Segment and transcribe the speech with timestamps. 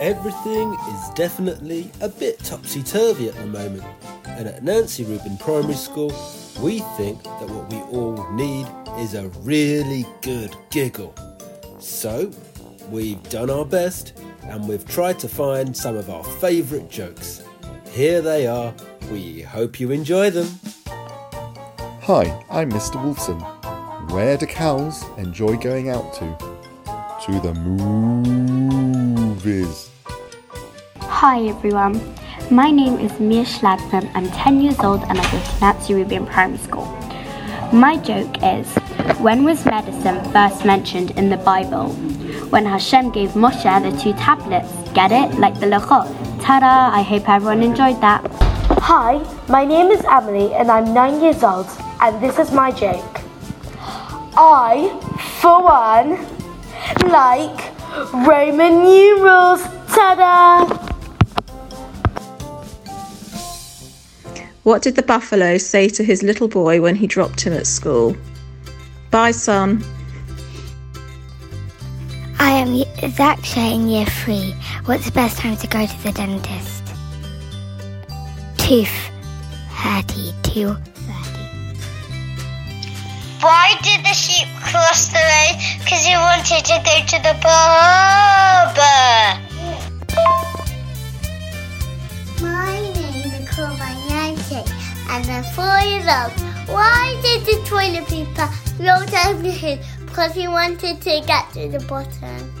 [0.00, 3.84] Everything is definitely a bit topsy turvy at the moment,
[4.26, 6.12] and at Nancy Rubin Primary School,
[6.60, 8.66] we think that what we all need
[8.98, 11.14] is a really good giggle.
[11.78, 12.30] So,
[12.90, 17.42] we've done our best and we've tried to find some of our favourite jokes.
[17.92, 18.74] Here they are.
[19.10, 20.46] We hope you enjoy them.
[20.86, 22.94] Hi, I'm Mr.
[23.02, 23.40] Wolfson.
[24.12, 26.38] Where do cows enjoy going out to?
[27.26, 27.52] To the
[28.72, 29.10] movies.
[31.00, 32.00] Hi everyone,
[32.52, 34.08] my name is Mia Schladman.
[34.14, 36.86] I'm 10 years old and I go to Nancy Rubin Primary School.
[37.72, 38.72] My joke is
[39.18, 41.88] when was medicine first mentioned in the Bible?
[42.50, 44.72] When Hashem gave Moshe the two tablets.
[44.92, 45.36] Get it?
[45.40, 46.06] Like the Luchot.
[46.40, 46.90] Ta da!
[46.96, 48.39] I hope everyone enjoyed that.
[48.82, 51.66] Hi, my name is Emily and I'm nine years old,
[52.00, 53.20] and this is my joke.
[53.78, 54.88] I,
[55.40, 56.18] for one,
[57.10, 57.60] like
[58.26, 59.62] Roman numerals.
[59.92, 60.90] Ta da!
[64.62, 68.16] What did the buffalo say to his little boy when he dropped him at school?
[69.10, 69.84] Bye, son.
[72.38, 72.68] I am
[73.12, 74.54] Zaksha in year three.
[74.86, 76.79] What's the best time to go to the dentist?
[78.70, 79.10] Tooth.
[79.82, 80.78] 30, 2, 30.
[83.42, 85.58] Why did the sheep cross the road?
[85.80, 88.94] Because he wanted to go to the barber.
[92.40, 93.98] My name is Corvin
[95.10, 96.30] and I'm four years old.
[96.68, 99.80] Why did the toilet paper roll down the hill?
[100.06, 102.54] Because he wanted to get to the bottom.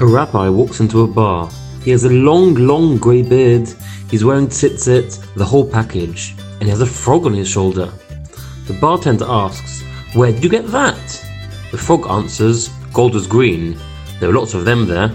[0.00, 1.50] A rabbi walks into a bar.
[1.82, 3.68] He has a long, long grey beard.
[4.12, 7.90] He's wearing tzitzit, the whole package, and he has a frog on his shoulder.
[8.66, 9.80] The bartender asks,
[10.12, 11.26] Where did you get that?
[11.70, 13.74] The frog answers, Golders Green.
[14.20, 15.08] There are lots of them there.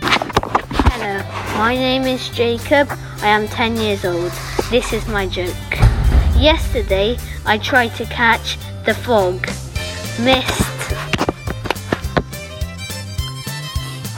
[0.00, 1.22] Hello,
[1.56, 2.88] my name is Jacob.
[3.20, 4.32] I am 10 years old.
[4.68, 5.54] This is my joke.
[6.36, 7.16] Yesterday,
[7.46, 9.46] I tried to catch the frog.
[10.18, 10.92] Missed.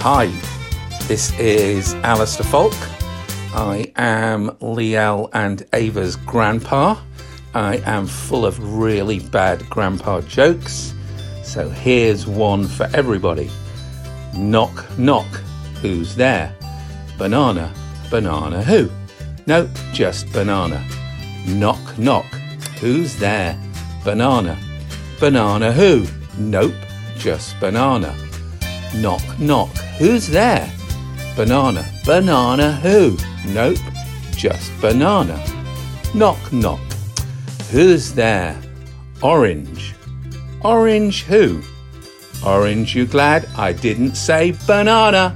[0.00, 0.33] Hi,
[1.06, 2.94] this is Alistair Falk.
[3.55, 6.97] I am Liel and Ava's grandpa.
[7.55, 10.93] I am full of really bad grandpa jokes.
[11.45, 13.49] So here's one for everybody.
[14.37, 15.29] Knock, knock.
[15.83, 16.53] Who's there?
[17.17, 17.73] Banana,
[18.11, 18.91] banana who?
[19.47, 20.85] No, just banana.
[21.47, 22.27] Knock, knock.
[22.81, 23.57] Who's there?
[24.03, 24.59] Banana.
[25.21, 26.07] Banana who?
[26.39, 26.75] Nope,
[27.17, 28.17] just banana.
[28.97, 29.71] Knock, knock.
[29.99, 30.74] Who's there?
[31.37, 31.84] Banana.
[32.05, 33.17] Banana who?
[33.49, 33.78] Nope,
[34.37, 35.43] just banana.
[36.15, 36.81] Knock, knock.
[37.72, 38.56] Who's there?
[39.21, 39.94] Orange.
[40.62, 41.61] Orange who?
[42.47, 45.34] Orange, you glad I didn't say banana?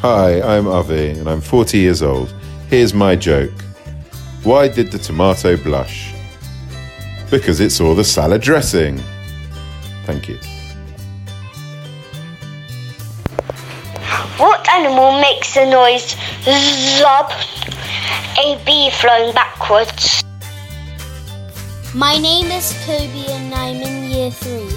[0.00, 2.34] Hi, I'm Avi and I'm 40 years old.
[2.70, 3.52] Here's my joke.
[4.44, 6.14] Why did the tomato blush?
[7.30, 8.98] Because it saw the salad dressing.
[10.06, 10.38] Thank you.
[14.40, 16.14] What animal makes the noise
[16.96, 17.28] zub?
[18.38, 20.24] A bee flying backwards.
[21.94, 24.72] My name is Toby and I'm in year three.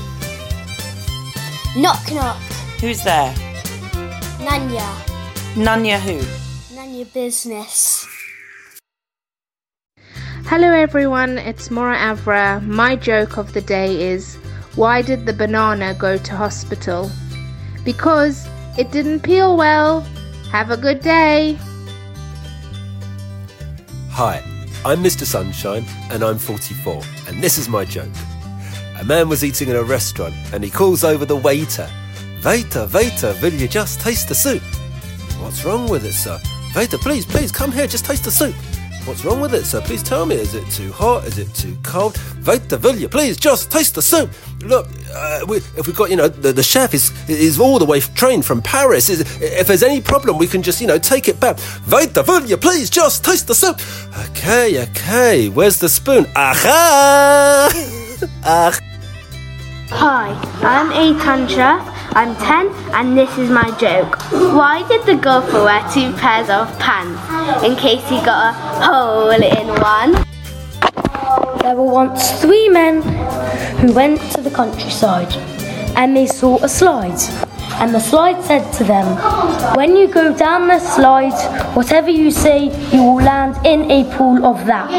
[1.81, 2.35] Knock knock.
[2.81, 3.34] Who's there?
[4.44, 4.90] Nanya.
[5.56, 6.19] Nanya who?
[6.75, 8.06] Nanya business.
[10.51, 12.62] Hello everyone, it's Mora Avra.
[12.68, 14.35] My joke of the day is
[14.75, 17.09] why did the banana go to hospital?
[17.85, 18.45] Because
[18.78, 20.01] it didn't peel well.
[20.51, 21.57] Have a good day.
[24.09, 24.44] Hi,
[24.85, 25.25] I'm Mr.
[25.25, 28.09] Sunshine and I'm 44, and this is my joke.
[29.00, 31.89] A man was eating in a restaurant and he calls over the waiter.
[32.45, 34.62] Waiter, waiter, will you just taste the soup?
[35.39, 36.39] What's wrong with it, sir?
[36.75, 38.56] Waiter, please, please, come here, just taste the soup.
[39.05, 39.81] What's wrong with it, sir?
[39.81, 40.35] Please tell me.
[40.35, 41.25] Is it too hot?
[41.25, 42.17] Is it too cold?
[42.45, 44.31] Will you please just taste the soup?
[44.61, 47.85] Look, uh, we, if we've got, you know, the, the chef is is all the
[47.85, 49.09] way trained from Paris.
[49.09, 51.57] Is, if there's any problem, we can just, you know, take it back.
[51.91, 53.81] Will you please just taste the soup?
[54.29, 55.50] Okay, okay.
[55.50, 56.25] Where's the spoon?
[56.38, 57.69] Aha!
[58.45, 58.79] ah.
[59.89, 60.29] Hi,
[60.61, 61.93] I'm Etanja.
[62.11, 64.17] I'm 10 and this is my joke.
[64.31, 67.19] Why did the gopher wear two pairs of pants?
[67.63, 70.11] In case he got a hole in one.
[71.61, 73.01] There were once three men
[73.79, 75.33] who went to the countryside
[75.95, 77.19] and they saw a slide
[77.81, 79.05] and the slide said to them,
[79.75, 81.33] When you go down the slide,
[81.75, 84.89] whatever you say, you will land in a pool of that.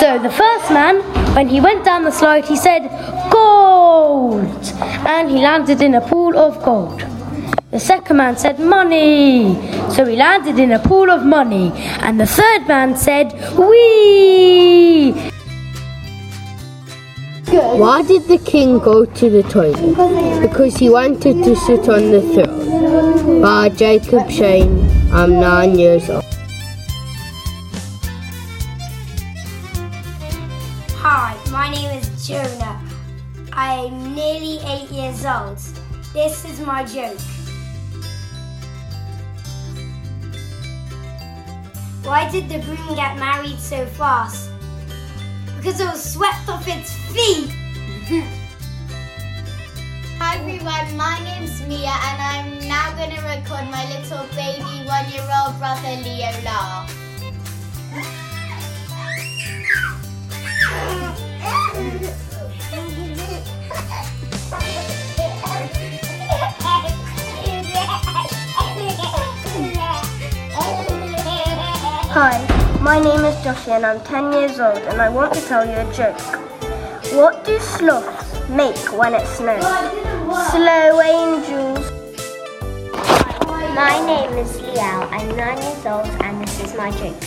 [0.00, 1.00] So the first man,
[1.34, 2.88] when he went down the slide, he said,
[3.30, 4.62] Gold!
[5.06, 7.00] And he landed in a pool of gold.
[7.70, 9.54] The second man said, Money!
[9.90, 11.70] So he landed in a pool of money.
[12.00, 15.12] And the third man said, Wee!
[17.82, 20.40] Why did the king go to the toilet?
[20.40, 23.40] Because he wanted to sit on the throne.
[23.40, 26.35] By Jacob Shane, I'm nine years old.
[33.58, 35.56] I'm nearly eight years old.
[36.12, 37.18] This is my joke.
[42.04, 44.50] Why did the broom get married so fast?
[45.56, 47.48] Because it was swept off its feet.
[50.20, 55.08] Hi everyone, my name's Mia and I'm now going to record my little baby one
[55.10, 56.92] year old brother Leo laugh.
[72.18, 72.40] Hi,
[72.80, 75.72] my name is Joshie and I'm 10 years old and I want to tell you
[75.72, 76.18] a joke.
[77.12, 79.62] What do sloths make when it snows?
[80.50, 81.92] Slow angels.
[83.74, 85.06] My name is Liao.
[85.10, 87.22] I'm nine years old and this is my joke.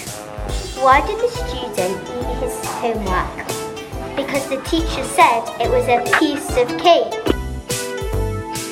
[0.81, 3.68] Why did the student eat his homework?
[4.19, 7.13] Because the teacher said it was a piece of cake.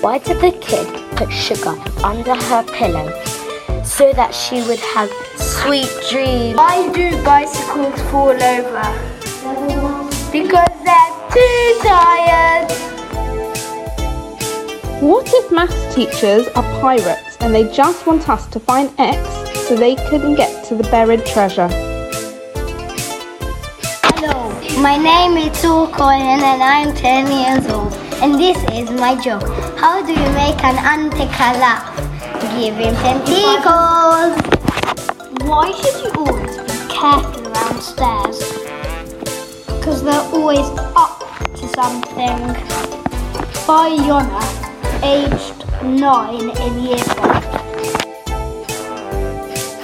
[0.03, 1.73] Why did the kid put sugar
[2.03, 3.07] under her pillow
[3.85, 6.57] so that she would have sweet dreams?
[6.57, 8.88] Why do bicycles fall over?
[10.33, 12.69] Because they're too tired.
[15.01, 19.25] What if maths teachers are pirates and they just want us to find X
[19.65, 21.87] so they can get to the buried treasure?
[24.81, 27.91] My name is Sue Conan and I'm 10 years old.
[28.21, 29.41] And this is my joke.
[29.75, 31.97] How do you make an antica laugh?
[32.53, 34.38] Give him tentacles.
[35.50, 38.38] Why should you always be careful around stairs?
[39.65, 41.23] Because they're always up
[41.56, 42.38] to something.
[43.65, 44.44] By Yona,
[45.01, 47.44] aged 9 in year 5.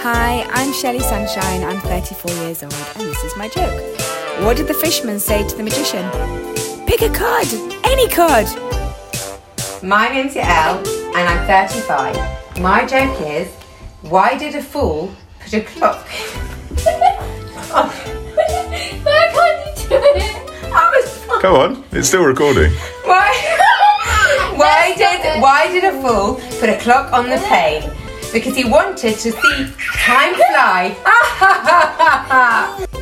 [0.04, 1.64] Hi, I'm Shelley Sunshine.
[1.64, 4.13] I'm 34 years old, and this is my joke.
[4.40, 6.10] What did the fisherman say to the magician?
[6.86, 7.48] Pick a card,
[7.86, 8.48] any card.
[9.82, 10.86] My name's Yael,
[11.16, 12.60] and I'm 35.
[12.60, 13.48] My joke is,
[14.02, 16.08] why did a fool put a clock?
[17.74, 17.90] Why
[19.34, 20.72] can't you do it?
[20.74, 21.42] I was.
[21.42, 22.72] Go on, it's still recording.
[23.06, 23.30] Why?
[24.56, 27.90] why did why did a fool put a clock on the pane?
[28.34, 29.68] Because he wanted to see
[30.06, 30.96] time fly.